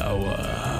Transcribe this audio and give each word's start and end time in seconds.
Lawan. 0.00 0.79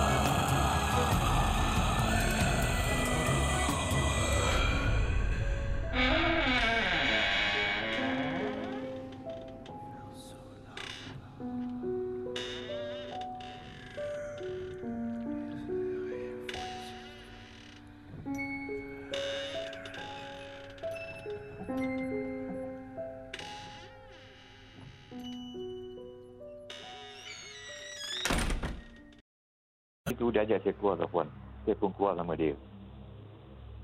Itu 30.20 30.28
dia 30.28 30.44
ajak 30.44 30.60
saya 30.60 30.76
keluar 30.76 31.00
Puan. 31.08 31.32
Saya 31.64 31.80
pun 31.80 31.96
keluar 31.96 32.12
sama 32.12 32.36
dia. 32.36 32.52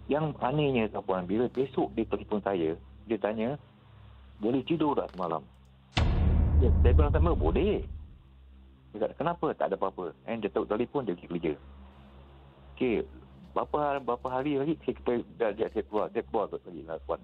Yang 0.05 0.37
anehnya 0.45 0.85
Puan, 1.01 1.25
bila 1.25 1.49
besok 1.49 1.97
dia 1.97 2.05
telefon 2.05 2.45
saya, 2.45 2.77
dia 3.09 3.17
tanya, 3.17 3.57
boleh 4.37 4.61
tidur 4.69 4.93
tak 4.93 5.09
semalam? 5.17 5.41
Ya, 6.61 6.69
saya 6.85 6.93
bilang 6.93 7.09
sama, 7.17 7.33
boleh. 7.33 7.89
Dia 8.93 8.99
kata, 9.01 9.17
kenapa? 9.17 9.49
Tak 9.57 9.73
ada 9.73 9.81
apa-apa. 9.81 10.13
And 10.29 10.45
dia 10.45 10.53
tahu 10.53 10.69
telefon, 10.69 11.09
dia 11.09 11.17
pergi 11.17 11.41
kerja. 11.41 11.53
Okey, 12.77 13.09
berapa, 13.57 13.77
hari- 13.81 14.05
berapa 14.05 14.27
hari 14.29 14.53
lagi, 14.61 14.77
saya 14.85 15.25
dah 15.41 15.49
ajak 15.57 15.73
saya 15.73 15.85
keluar. 15.89 16.13
Saya 16.13 16.25
keluar 16.29 16.45
tu 16.53 16.61
lagi 16.61 16.85
lah, 16.85 17.01
Puan. 17.09 17.21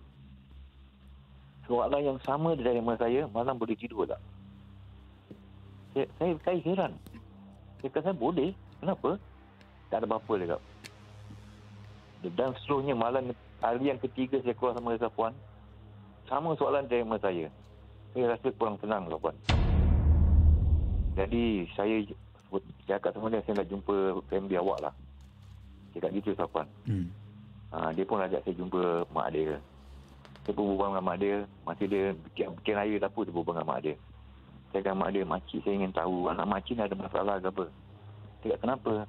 Soalan 1.69 2.01
yang 2.01 2.19
sama 2.25 2.57
dari 2.57 2.81
sama 2.81 2.97
saya, 2.97 3.29
malam 3.29 3.61
boleh 3.61 3.77
tidur 3.77 4.09
tak? 4.09 4.25
Saya, 5.93 6.09
saya, 6.17 6.33
saya 6.49 6.59
heran. 6.65 6.93
Dia 7.85 7.93
kata, 7.93 8.09
saya 8.09 8.17
boleh. 8.17 8.57
Kenapa? 8.83 9.15
Tak 9.95 10.03
ada 10.03 10.07
apa-apa 10.11 10.33
dia 10.43 10.47
kata. 10.51 10.67
Dan 12.35 12.51
seterusnya 12.59 12.99
malam 12.99 13.31
hari 13.63 13.95
yang 13.95 14.03
ketiga 14.03 14.43
saya 14.43 14.59
keluar 14.59 14.75
sama 14.75 14.91
Reza 14.91 15.07
Puan. 15.07 15.31
Sama 16.27 16.59
soalan 16.59 16.91
dari 16.91 17.07
sama 17.07 17.15
saya. 17.23 17.47
Saya 18.11 18.35
rasa 18.35 18.51
kurang 18.59 18.83
tenang 18.83 19.07
lah 19.07 19.23
Puan. 19.23 19.39
Jadi 21.15 21.71
saya 21.79 22.03
cakap 22.91 23.15
sama 23.15 23.31
dia 23.31 23.39
saya 23.47 23.63
nak 23.63 23.71
jumpa 23.71 24.19
family 24.27 24.59
awak 24.59 24.91
lah. 24.91 24.95
Cakap 25.95 26.11
gitu 26.19 26.35
lah 26.35 26.51
Puan. 26.51 26.67
Hmm. 26.83 27.07
Ha, 27.71 27.95
dia 27.95 28.03
pun 28.03 28.19
ajak 28.19 28.43
saya 28.43 28.55
jumpa 28.59 29.07
mak 29.15 29.31
dia. 29.31 29.63
Saya 30.43 30.59
pun 30.59 30.75
berbual 30.75 30.91
dengan 30.91 31.07
mak 31.07 31.17
dia. 31.23 31.37
Masa 31.63 31.87
dia 31.87 32.11
bikin, 32.19 32.51
bikin 32.59 32.75
raya 32.75 32.97
tak 32.99 33.15
apa, 33.15 33.21
dia 33.23 33.31
berbual 33.31 33.55
dengan 33.55 33.69
mak 33.71 33.81
dia. 33.87 33.95
Saya 34.75 34.81
kata 34.83 34.99
mak 34.99 35.11
dia, 35.15 35.23
makcik 35.23 35.63
saya 35.63 35.75
ingin 35.79 35.95
tahu 35.95 36.27
anak 36.35 36.51
makcik 36.51 36.75
ni 36.75 36.83
ada 36.83 36.97
masalah 36.99 37.39
ke 37.39 37.47
apa. 37.47 37.67
Kata, 38.43 38.59
kenapa? 38.59 39.07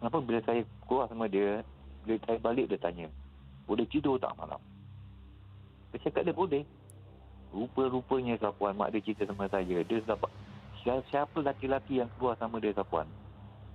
Kenapa 0.00 0.16
bila 0.24 0.40
saya 0.48 0.64
keluar 0.88 1.04
sama 1.12 1.28
dia, 1.28 1.60
bila 2.08 2.16
saya 2.24 2.38
balik 2.40 2.72
dia 2.72 2.80
tanya, 2.80 3.06
boleh 3.68 3.84
tidur 3.84 4.16
tak 4.16 4.32
malam? 4.40 4.58
Saya 5.92 6.08
cakap 6.08 6.24
dia 6.24 6.32
boleh. 6.32 6.64
Rupa-rupanya 7.52 8.40
Sapuan, 8.40 8.72
mak 8.80 8.96
dia 8.96 9.04
cerita 9.04 9.28
sama 9.28 9.44
saya. 9.52 9.84
Dia 9.84 10.00
dapat, 10.08 10.32
siapa, 10.82 11.36
laki-laki 11.44 12.00
yang 12.00 12.08
keluar 12.16 12.32
sama 12.40 12.56
dia 12.64 12.72
Sapuan? 12.72 13.04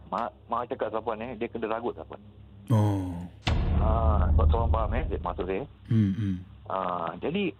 Mak, 0.10 0.34
mak 0.50 0.66
cakap 0.66 0.90
Sapuan 0.90 1.22
eh, 1.22 1.38
dia 1.38 1.46
kena 1.46 1.70
ragut 1.70 1.94
Sapuan. 1.94 2.18
Oh. 2.74 3.22
Ah, 3.78 4.26
sebab 4.34 4.46
seorang 4.50 4.72
faham 4.74 4.92
eh, 4.98 5.06
maksud 5.22 5.46
saya. 5.46 5.64
Hmm. 5.94 6.12
hmm. 6.18 6.36
Ah, 6.68 7.14
jadi 7.22 7.54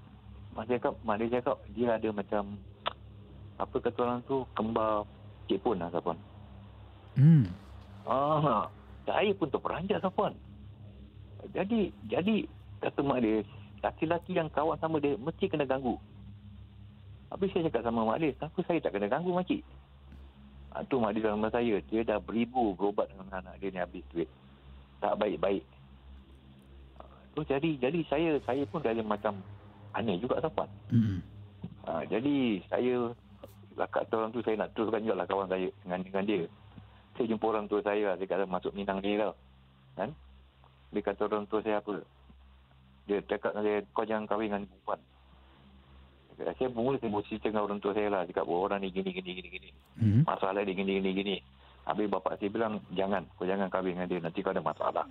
mak 0.58 0.66
dia 0.66 0.82
cakap, 0.82 0.94
mak 1.06 1.16
dia 1.22 1.38
cakap 1.38 1.58
dia 1.70 1.88
ada 1.94 2.10
macam 2.10 2.44
apa 3.58 3.76
kata 3.78 4.00
orang 4.02 4.22
tu 4.26 4.42
kembar 4.58 5.06
cik 5.46 5.62
pun 5.62 5.78
lah 5.78 5.94
Sapuan. 5.94 6.18
Hmm. 7.18 7.50
Ah, 8.06 8.70
saya 9.04 9.34
pun 9.34 9.50
terperanjat 9.50 10.00
Sapuan. 10.00 10.38
Jadi 11.52 11.90
jadi 12.06 12.46
kata 12.80 13.02
mak 13.02 13.26
dia 13.26 13.42
laki-laki 13.82 14.38
yang 14.38 14.50
kawan 14.54 14.78
sama 14.78 15.02
dia 15.02 15.18
mesti 15.18 15.50
kena 15.50 15.66
ganggu. 15.66 15.98
Habis 17.34 17.52
saya 17.52 17.68
cakap 17.68 17.84
sama 17.84 18.08
mak 18.08 18.22
dia, 18.22 18.32
kenapa 18.38 18.60
saya 18.64 18.80
tak 18.80 18.94
kena 18.96 19.08
ganggu 19.10 19.34
makcik? 19.34 19.62
Ha, 20.72 20.86
tu 20.86 21.02
mak 21.02 21.18
dia 21.18 21.28
sama 21.28 21.50
saya, 21.50 21.82
dia 21.90 22.02
dah 22.06 22.22
beribu 22.22 22.78
berobat 22.78 23.10
dengan 23.12 23.42
anak 23.42 23.58
dia 23.60 23.74
ni 23.74 23.80
habis 23.82 24.06
duit. 24.14 24.30
Tak 25.02 25.18
baik-baik. 25.18 25.66
Ha, 27.02 27.04
tu 27.34 27.42
jadi 27.44 27.70
jadi 27.82 28.00
saya 28.08 28.30
saya 28.46 28.64
pun 28.70 28.86
dah 28.86 28.94
macam 29.02 29.42
aneh 29.98 30.22
juga 30.22 30.38
Sapuan. 30.40 30.70
Hmm. 30.94 31.20
Ha, 31.90 32.06
jadi 32.06 32.62
saya 32.70 33.12
kata 33.78 34.14
orang 34.18 34.32
tu 34.34 34.42
saya 34.46 34.58
nak 34.62 34.74
teruskan 34.74 35.06
juga 35.06 35.24
lah 35.24 35.28
kawan 35.30 35.50
saya 35.50 35.70
dengan, 35.82 36.00
dengan 36.06 36.24
dia. 36.26 36.42
Saya 37.18 37.34
jumpa 37.34 37.46
orang 37.50 37.66
tua 37.66 37.82
saya 37.82 38.14
lah. 38.14 38.16
Dia 38.22 38.30
kata 38.30 38.46
masuk 38.46 38.72
Minang 38.78 39.02
ni 39.02 39.18
tau. 39.18 39.34
Kan? 39.98 40.14
Dia 40.94 41.02
kata 41.02 41.22
orang 41.26 41.50
tua 41.50 41.60
saya 41.66 41.82
apa? 41.82 42.06
Dia 43.10 43.18
cakap 43.26 43.58
dengan 43.58 43.64
saya, 43.66 43.78
kau 43.92 44.06
jangan 44.06 44.26
kahwin 44.30 44.54
dengan 44.54 44.64
perempuan. 44.70 45.00
Dia 46.38 46.54
saya 46.54 46.70
mula 46.70 47.02
saya 47.02 47.10
bercerita 47.10 47.50
dengan 47.50 47.66
orang 47.66 47.80
tua 47.82 47.92
saya 47.98 48.10
lah. 48.14 48.22
Dia 48.30 48.38
kata, 48.38 48.46
oh, 48.46 48.62
orang 48.62 48.80
ni 48.86 48.94
gini, 48.94 49.10
gini, 49.10 49.32
gini, 49.34 49.50
gini. 49.50 49.70
Hmm. 49.98 50.22
Masalah 50.30 50.62
dia 50.62 50.78
gini, 50.78 51.02
gini, 51.02 51.10
gini. 51.18 51.36
Habis 51.90 52.06
bapak 52.12 52.38
saya 52.38 52.50
bilang, 52.54 52.78
jangan. 52.94 53.26
Kau 53.34 53.50
jangan 53.50 53.68
kahwin 53.74 53.98
dengan 53.98 54.08
dia. 54.12 54.20
Nanti 54.22 54.46
kau 54.46 54.54
ada 54.54 54.62
masalah. 54.62 55.06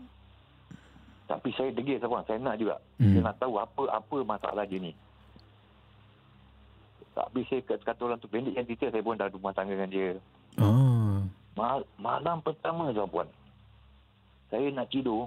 Tapi 1.26 1.50
saya 1.58 1.74
degil 1.74 1.98
Sapuan. 1.98 2.22
Saya 2.30 2.38
nak 2.38 2.54
juga. 2.62 2.78
Hmm. 3.02 3.10
Saya 3.10 3.22
nak 3.26 3.36
tahu 3.42 3.58
apa 3.58 3.82
apa 3.90 4.16
masalah 4.22 4.62
dia 4.62 4.78
ni. 4.78 4.94
Tapi 7.16 7.40
saya 7.48 7.64
kata, 7.64 8.00
orang 8.04 8.20
tu 8.20 8.28
pendek 8.28 8.54
yang 8.54 8.68
cerita 8.68 8.92
saya 8.92 9.02
pun 9.02 9.16
dah 9.16 9.32
rumah 9.32 9.50
tangga 9.56 9.72
dengan 9.72 9.90
dia. 9.90 10.20
Ah. 10.60 11.24
Mal, 11.56 11.80
malam 11.96 12.44
pertama 12.44 12.92
Zabuan. 12.92 13.24
Saya 14.52 14.68
nak 14.70 14.92
tidur. 14.92 15.26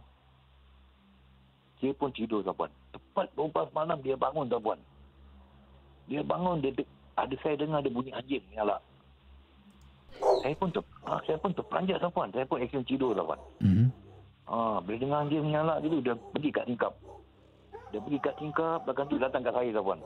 Dia 1.81 1.89
pun 1.97 2.13
tidur 2.13 2.45
Zabuan. 2.45 2.69
Tepat 2.93 3.33
12 3.33 3.73
malam 3.73 3.97
dia 4.05 4.13
bangun 4.13 4.45
Zabuan. 4.45 4.77
Dia 6.05 6.21
bangun 6.21 6.61
dia 6.61 6.71
de- 6.77 6.91
ada 7.17 7.35
saya 7.41 7.57
dengar 7.57 7.81
ada 7.81 7.89
bunyi 7.89 8.13
anjing 8.13 8.45
nyala. 8.53 8.77
Saya 10.45 10.53
pun 10.55 10.69
ter, 10.69 10.85
ah, 11.03 11.19
saya 11.25 11.41
pun 11.41 11.51
terperanjat 11.51 11.97
Zabuan. 11.97 12.29
Saya 12.29 12.45
pun 12.45 12.61
action 12.61 12.85
tidur 12.85 13.17
Zabuan. 13.17 13.41
Hmm. 13.59 13.89
Ah, 14.45 14.77
bila 14.85 15.01
dengar 15.01 15.25
anjing 15.25 15.41
menyala 15.49 15.81
dulu 15.81 15.97
dia 16.05 16.13
pergi 16.13 16.49
kat 16.53 16.69
tingkap. 16.69 16.93
Dia 17.89 17.99
pergi 18.05 18.19
kat 18.21 18.37
tingkap, 18.37 18.85
belakang 18.85 19.09
tu 19.09 19.17
datang 19.17 19.41
kat 19.41 19.53
saya 19.57 19.73
tuan. 19.73 19.99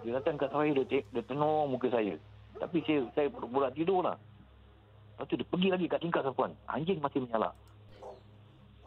Dia 0.00 0.16
datang 0.16 0.40
kat 0.40 0.48
saya, 0.48 0.72
dia, 0.72 1.04
dia 1.04 1.22
tenung 1.28 1.68
muka 1.68 1.92
saya. 1.92 2.16
Tapi 2.56 2.80
saya 2.88 3.04
saya 3.12 3.28
pura 3.28 3.68
tidur 3.68 4.00
lah. 4.00 4.16
Lepas 5.20 5.36
tu 5.36 5.36
dia 5.36 5.48
pergi 5.52 5.68
lagi 5.68 5.84
kat 5.84 6.00
tingkap 6.00 6.24
tuan. 6.32 6.48
Anjing 6.64 6.96
masih 6.96 7.20
menyala. 7.20 7.52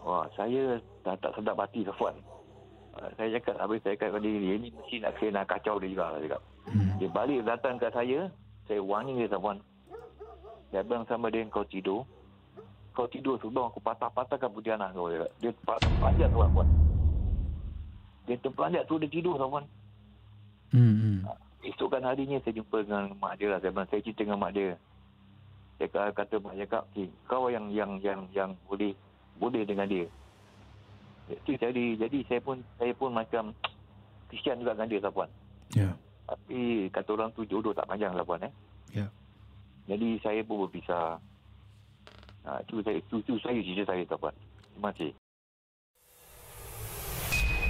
Wah, 0.01 0.25
saya 0.33 0.81
dah 1.05 1.13
tak 1.21 1.37
sedap 1.37 1.61
hati 1.61 1.85
tuan. 1.85 2.17
Uh, 2.97 3.05
saya 3.21 3.37
cakap, 3.37 3.61
habis 3.61 3.85
saya 3.85 3.93
cakap 3.93 4.17
kepada 4.17 4.29
dia, 4.33 4.53
ini 4.57 4.73
mesti 4.73 4.95
nak 4.97 5.13
saya 5.21 5.29
nak 5.29 5.45
kacau 5.45 5.77
dia 5.77 5.93
juga. 5.93 6.05
Saya 6.17 6.25
cakap. 6.25 6.41
Hmm. 6.73 6.89
Dia 6.97 7.09
balik 7.13 7.39
datang 7.45 7.77
kat 7.77 7.93
saya, 7.93 8.19
saya 8.65 8.81
warning 8.81 9.21
dia 9.21 9.29
tuan. 9.29 9.61
Saya 10.73 10.81
bilang 10.81 11.05
sama 11.05 11.29
dia, 11.29 11.45
kau 11.53 11.69
tidur. 11.69 12.01
Kau 12.97 13.05
tidur 13.05 13.37
sebelum 13.37 13.69
aku 13.69 13.77
patah-patahkan 13.85 14.49
putih 14.49 14.73
anak 14.73 14.97
kau. 14.97 15.13
Dia, 15.13 15.29
dia 15.37 15.53
panjat 16.01 16.33
tuan 16.33 16.49
puan. 16.49 16.67
Dia 18.25 18.41
terpelanjat 18.41 18.89
tu 18.89 18.97
dia 18.97 19.09
tidur 19.13 19.37
tuan. 19.37 19.69
Hmm. 20.73 20.97
hmm. 20.97 21.17
Esokkan 21.61 22.01
harinya 22.01 22.41
saya 22.41 22.57
jumpa 22.57 22.89
dengan 22.89 23.13
mak 23.21 23.37
dia 23.37 23.53
lah. 23.53 23.61
Saya, 23.61 23.69
bilang, 23.69 23.89
saya 23.93 24.01
cerita 24.01 24.25
dengan 24.25 24.41
mak 24.41 24.57
dia. 24.57 24.73
Saya 25.89 26.11
kata, 26.15 26.39
mak 26.39 26.53
dia, 26.55 26.67
kak, 26.69 26.83
okay, 26.91 27.07
kau 27.27 27.49
yang 27.51 27.67
yang 27.73 27.99
yang 27.99 28.27
yang 28.31 28.51
boleh 28.69 28.93
boleh 29.37 29.63
dengan 29.65 29.89
dia. 29.89 30.05
Jadi, 31.27 31.51
jadi, 31.55 31.85
jadi 32.07 32.17
saya 32.27 32.41
pun 32.43 32.57
saya 32.75 32.93
pun 32.93 33.09
macam 33.15 33.55
kesian 34.29 34.59
juga 34.59 34.75
dengan 34.75 34.89
dia 34.91 34.99
lah 35.03 35.13
puan. 35.13 35.29
Ya. 35.73 35.89
Tapi 36.27 36.87
kata 36.91 37.09
orang 37.15 37.31
tu 37.35 37.43
jodoh 37.47 37.75
tak 37.75 37.87
panjang 37.87 38.15
lah 38.15 38.23
puan 38.27 38.43
eh. 38.43 38.53
Ya. 38.91 39.07
Jadi 39.87 40.19
saya 40.23 40.41
pun 40.43 40.67
berpisah. 40.67 41.19
Ha, 42.43 42.59
itu 42.59 42.83
saya 42.83 42.99
itu, 42.99 43.15
itu 43.23 43.33
saya 43.39 43.59
cerita 43.59 43.83
saya 43.95 44.03
tu 44.03 44.19
puan. 44.19 44.35
Terima 44.75 44.89
kasih. 44.91 45.11